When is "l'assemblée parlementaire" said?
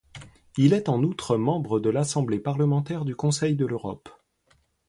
1.91-3.05